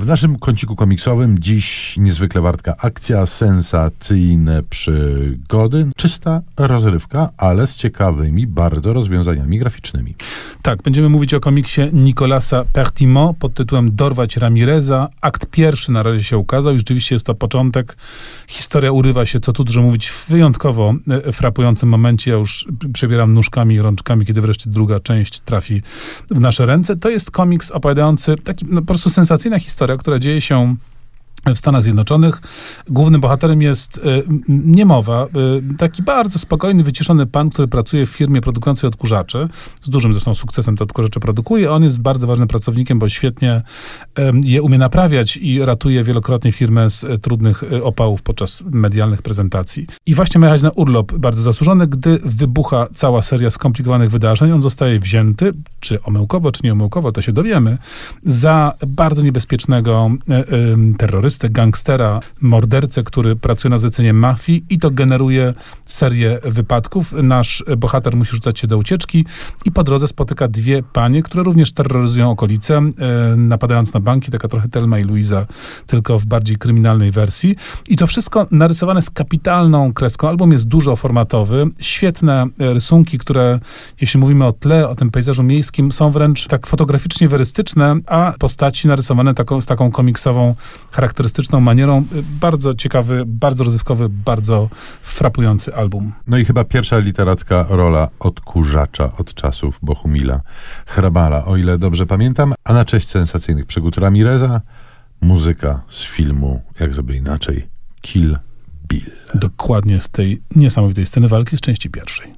[0.00, 8.46] W naszym kąciku komiksowym dziś niezwykle wartka akcja, sensacyjne przygody, czysta rozrywka, ale z ciekawymi
[8.46, 10.14] bardzo rozwiązaniami graficznymi.
[10.62, 15.08] Tak, będziemy mówić o komiksie Nicolasa Pertimont pod tytułem Dorwać Ramireza.
[15.20, 17.96] Akt pierwszy na razie się ukazał i rzeczywiście jest to początek.
[18.48, 20.94] Historia urywa się, co tu dużo mówić, w wyjątkowo
[21.26, 22.30] e, frapującym momencie.
[22.30, 25.82] Ja już przebieram nóżkami i rączkami, kiedy wreszcie druga część trafi
[26.30, 26.96] w nasze ręce.
[26.96, 30.76] To jest komiks opowiadający, taki no, po prostu sensacyjna historia, która dzieje się
[31.54, 32.40] w Stanach Zjednoczonych.
[32.88, 34.00] Głównym bohaterem jest y,
[34.48, 35.26] niemowa,
[35.72, 39.48] y, taki bardzo spokojny, wyciszony pan, który pracuje w firmie produkującej odkurzacze.
[39.82, 41.72] Z dużym zresztą sukcesem te odkurzacze produkuje.
[41.72, 43.62] On jest bardzo ważnym pracownikiem, bo świetnie
[44.44, 49.86] je umie naprawiać i ratuje wielokrotnie firmę z y, trudnych opałów podczas medialnych prezentacji.
[50.06, 54.52] I właśnie ma jechać na urlop bardzo zasłużony, gdy wybucha cała seria skomplikowanych wydarzeń.
[54.52, 57.78] On zostaje wzięty, czy omyłkowo, czy nieomyłkowo, to się dowiemy,
[58.26, 60.94] za bardzo niebezpiecznego y,
[61.38, 65.50] terrorystę, gangstera, mordercę, który pracuje na zlecenie mafii i to generuje
[65.86, 67.12] serię wypadków.
[67.22, 69.24] Nasz bohater musi rzucać się do ucieczki
[69.64, 72.92] i po drodze spotyka dwie panie, które również terroryzują okolice, e,
[73.36, 75.46] napadając na banki, taka trochę Telma i Luiza,
[75.86, 77.56] tylko w bardziej kryminalnej wersji.
[77.88, 80.28] I to wszystko narysowane z kapitalną kreską.
[80.28, 83.60] Album jest dużo formatowy, świetne e, rysunki, które,
[84.00, 88.88] jeśli mówimy o tle, o tym pejzażu miejskim, są wręcz tak fotograficznie werystyczne, a postaci
[88.88, 90.54] narysowane taką, z taką komiksową
[91.18, 92.04] charakterystyczną manierą.
[92.40, 94.68] Bardzo ciekawy, bardzo rozrywkowy, bardzo
[95.02, 96.12] frapujący album.
[96.26, 100.40] No i chyba pierwsza literacka rola odkurzacza od czasów Bohumila
[100.86, 102.54] Hrabala, o ile dobrze pamiętam.
[102.64, 104.60] A na cześć sensacyjnych przygód Ramireza,
[105.20, 107.66] muzyka z filmu, jak sobie inaczej,
[108.00, 108.36] Kill
[108.88, 109.10] Bill.
[109.34, 112.37] Dokładnie z tej niesamowitej sceny walki z części pierwszej.